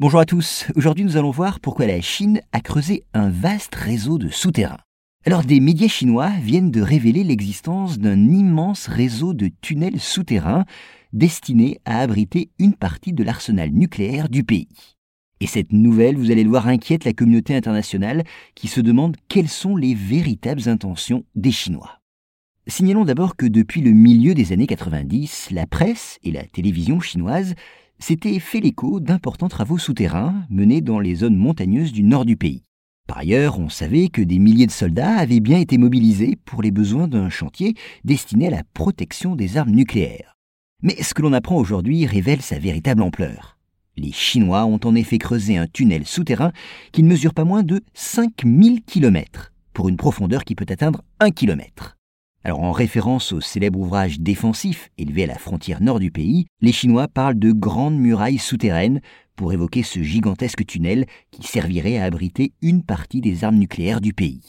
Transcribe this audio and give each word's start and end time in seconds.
Bonjour 0.00 0.20
à 0.20 0.26
tous, 0.26 0.64
aujourd'hui 0.76 1.04
nous 1.04 1.16
allons 1.16 1.32
voir 1.32 1.58
pourquoi 1.58 1.84
la 1.84 2.00
Chine 2.00 2.40
a 2.52 2.60
creusé 2.60 3.02
un 3.14 3.30
vaste 3.30 3.74
réseau 3.74 4.16
de 4.16 4.28
souterrains. 4.28 4.78
Alors 5.26 5.42
des 5.42 5.58
médias 5.58 5.88
chinois 5.88 6.30
viennent 6.40 6.70
de 6.70 6.80
révéler 6.80 7.24
l'existence 7.24 7.98
d'un 7.98 8.28
immense 8.28 8.86
réseau 8.86 9.34
de 9.34 9.50
tunnels 9.60 9.98
souterrains 9.98 10.66
destinés 11.12 11.80
à 11.84 11.98
abriter 11.98 12.52
une 12.60 12.74
partie 12.74 13.12
de 13.12 13.24
l'arsenal 13.24 13.70
nucléaire 13.72 14.28
du 14.28 14.44
pays. 14.44 14.68
Et 15.40 15.48
cette 15.48 15.72
nouvelle, 15.72 16.16
vous 16.16 16.30
allez 16.30 16.44
le 16.44 16.50
voir, 16.50 16.68
inquiète 16.68 17.04
la 17.04 17.12
communauté 17.12 17.56
internationale 17.56 18.22
qui 18.54 18.68
se 18.68 18.80
demande 18.80 19.16
quelles 19.28 19.48
sont 19.48 19.74
les 19.74 19.94
véritables 19.94 20.68
intentions 20.68 21.24
des 21.34 21.50
Chinois. 21.50 21.98
Signalons 22.68 23.04
d'abord 23.04 23.34
que 23.34 23.46
depuis 23.46 23.80
le 23.80 23.90
milieu 23.90 24.34
des 24.34 24.52
années 24.52 24.68
90, 24.68 25.48
la 25.50 25.66
presse 25.66 26.20
et 26.22 26.30
la 26.30 26.44
télévision 26.44 27.00
chinoise 27.00 27.56
s'étaient 27.98 28.38
fait 28.38 28.60
l'écho 28.60 29.00
d'importants 29.00 29.48
travaux 29.48 29.78
souterrains 29.78 30.46
menés 30.50 30.80
dans 30.80 31.00
les 31.00 31.16
zones 31.16 31.36
montagneuses 31.36 31.92
du 31.92 32.02
nord 32.02 32.24
du 32.24 32.36
pays. 32.36 32.64
Par 33.08 33.18
ailleurs, 33.18 33.58
on 33.58 33.68
savait 33.68 34.08
que 34.08 34.20
des 34.20 34.38
milliers 34.38 34.66
de 34.66 34.70
soldats 34.70 35.16
avaient 35.16 35.40
bien 35.40 35.58
été 35.58 35.78
mobilisés 35.78 36.36
pour 36.44 36.62
les 36.62 36.70
besoins 36.70 37.08
d'un 37.08 37.30
chantier 37.30 37.74
destiné 38.04 38.48
à 38.48 38.50
la 38.50 38.62
protection 38.74 39.34
des 39.34 39.56
armes 39.56 39.70
nucléaires. 39.70 40.36
Mais 40.82 41.02
ce 41.02 41.14
que 41.14 41.22
l'on 41.22 41.32
apprend 41.32 41.56
aujourd'hui 41.56 42.06
révèle 42.06 42.42
sa 42.42 42.58
véritable 42.58 43.02
ampleur. 43.02 43.58
Les 43.96 44.12
Chinois 44.12 44.64
ont 44.64 44.78
en 44.84 44.94
effet 44.94 45.18
creusé 45.18 45.56
un 45.56 45.66
tunnel 45.66 46.06
souterrain 46.06 46.52
qui 46.92 47.02
ne 47.02 47.08
mesure 47.08 47.34
pas 47.34 47.44
moins 47.44 47.64
de 47.64 47.80
5000 47.94 48.82
km, 48.84 49.52
pour 49.72 49.88
une 49.88 49.96
profondeur 49.96 50.44
qui 50.44 50.54
peut 50.54 50.66
atteindre 50.68 51.02
1 51.18 51.30
km. 51.30 51.97
Alors 52.44 52.60
en 52.62 52.72
référence 52.72 53.32
au 53.32 53.40
célèbre 53.40 53.80
ouvrage 53.80 54.20
défensif 54.20 54.90
élevé 54.96 55.24
à 55.24 55.26
la 55.26 55.38
frontière 55.38 55.82
nord 55.82 55.98
du 55.98 56.10
pays, 56.10 56.46
les 56.60 56.72
Chinois 56.72 57.08
parlent 57.08 57.38
de 57.38 57.52
grandes 57.52 57.98
murailles 57.98 58.38
souterraines 58.38 59.00
pour 59.34 59.52
évoquer 59.52 59.82
ce 59.82 60.02
gigantesque 60.02 60.64
tunnel 60.64 61.06
qui 61.30 61.46
servirait 61.46 61.98
à 61.98 62.04
abriter 62.04 62.52
une 62.62 62.82
partie 62.82 63.20
des 63.20 63.44
armes 63.44 63.58
nucléaires 63.58 64.00
du 64.00 64.12
pays. 64.12 64.42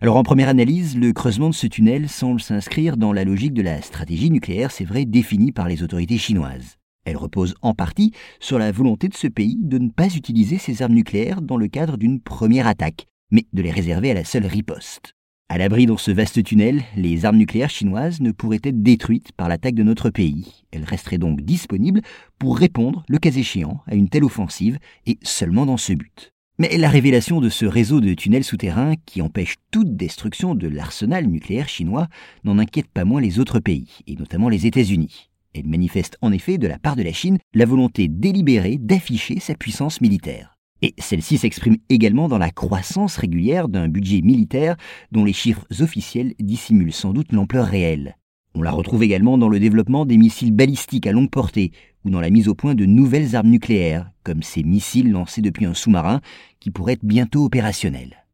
Alors 0.00 0.16
en 0.16 0.22
première 0.22 0.48
analyse, 0.48 0.96
le 0.96 1.12
creusement 1.12 1.48
de 1.48 1.54
ce 1.54 1.66
tunnel 1.66 2.08
semble 2.08 2.40
s'inscrire 2.40 2.96
dans 2.96 3.12
la 3.12 3.24
logique 3.24 3.54
de 3.54 3.62
la 3.62 3.80
stratégie 3.80 4.30
nucléaire, 4.30 4.70
c'est 4.70 4.84
vrai, 4.84 5.04
définie 5.06 5.52
par 5.52 5.68
les 5.68 5.82
autorités 5.82 6.18
chinoises. 6.18 6.76
Elle 7.06 7.16
repose 7.16 7.54
en 7.62 7.72
partie 7.72 8.12
sur 8.40 8.58
la 8.58 8.72
volonté 8.72 9.08
de 9.08 9.14
ce 9.14 9.26
pays 9.26 9.56
de 9.58 9.78
ne 9.78 9.88
pas 9.88 10.14
utiliser 10.14 10.58
ses 10.58 10.82
armes 10.82 10.94
nucléaires 10.94 11.40
dans 11.40 11.56
le 11.56 11.68
cadre 11.68 11.96
d'une 11.96 12.20
première 12.20 12.66
attaque, 12.66 13.06
mais 13.30 13.46
de 13.52 13.62
les 13.62 13.70
réserver 13.70 14.10
à 14.10 14.14
la 14.14 14.24
seule 14.24 14.46
riposte. 14.46 15.15
À 15.48 15.58
l'abri 15.58 15.86
dans 15.86 15.96
ce 15.96 16.10
vaste 16.10 16.42
tunnel, 16.42 16.82
les 16.96 17.24
armes 17.24 17.36
nucléaires 17.36 17.70
chinoises 17.70 18.20
ne 18.20 18.32
pourraient 18.32 18.60
être 18.64 18.82
détruites 18.82 19.30
par 19.32 19.48
l'attaque 19.48 19.76
de 19.76 19.84
notre 19.84 20.10
pays. 20.10 20.64
Elles 20.72 20.84
resteraient 20.84 21.18
donc 21.18 21.40
disponibles 21.40 22.02
pour 22.38 22.58
répondre, 22.58 23.04
le 23.08 23.18
cas 23.18 23.30
échéant, 23.30 23.80
à 23.86 23.94
une 23.94 24.08
telle 24.08 24.24
offensive, 24.24 24.78
et 25.06 25.18
seulement 25.22 25.64
dans 25.64 25.76
ce 25.76 25.92
but. 25.92 26.32
Mais 26.58 26.76
la 26.76 26.90
révélation 26.90 27.40
de 27.40 27.48
ce 27.48 27.64
réseau 27.64 28.00
de 28.00 28.12
tunnels 28.14 28.42
souterrains 28.42 28.94
qui 29.06 29.22
empêche 29.22 29.54
toute 29.70 29.96
destruction 29.96 30.56
de 30.56 30.66
l'arsenal 30.66 31.26
nucléaire 31.26 31.68
chinois 31.68 32.08
n'en 32.42 32.58
inquiète 32.58 32.88
pas 32.88 33.04
moins 33.04 33.20
les 33.20 33.38
autres 33.38 33.60
pays, 33.60 34.00
et 34.08 34.16
notamment 34.16 34.48
les 34.48 34.66
États-Unis. 34.66 35.30
Elle 35.54 35.68
manifeste 35.68 36.18
en 36.22 36.32
effet 36.32 36.58
de 36.58 36.66
la 36.66 36.78
part 36.78 36.96
de 36.96 37.02
la 37.02 37.12
Chine 37.12 37.38
la 37.54 37.66
volonté 37.66 38.08
délibérée 38.08 38.78
d'afficher 38.78 39.38
sa 39.38 39.54
puissance 39.54 40.00
militaire. 40.00 40.55
Et 40.82 40.94
celle-ci 40.98 41.38
s'exprime 41.38 41.78
également 41.88 42.28
dans 42.28 42.38
la 42.38 42.50
croissance 42.50 43.16
régulière 43.16 43.68
d'un 43.68 43.88
budget 43.88 44.20
militaire 44.20 44.76
dont 45.10 45.24
les 45.24 45.32
chiffres 45.32 45.66
officiels 45.80 46.34
dissimulent 46.38 46.92
sans 46.92 47.12
doute 47.12 47.32
l'ampleur 47.32 47.66
réelle. 47.66 48.16
On 48.54 48.62
la 48.62 48.70
retrouve 48.70 49.02
également 49.02 49.36
dans 49.38 49.48
le 49.48 49.60
développement 49.60 50.06
des 50.06 50.16
missiles 50.16 50.52
balistiques 50.52 51.06
à 51.06 51.12
longue 51.12 51.30
portée 51.30 51.72
ou 52.04 52.10
dans 52.10 52.20
la 52.20 52.30
mise 52.30 52.48
au 52.48 52.54
point 52.54 52.74
de 52.74 52.86
nouvelles 52.86 53.36
armes 53.36 53.50
nucléaires, 53.50 54.10
comme 54.22 54.42
ces 54.42 54.62
missiles 54.62 55.10
lancés 55.10 55.42
depuis 55.42 55.66
un 55.66 55.74
sous-marin 55.74 56.20
qui 56.60 56.70
pourraient 56.70 56.94
être 56.94 57.04
bientôt 57.04 57.44
opérationnels. 57.44 58.25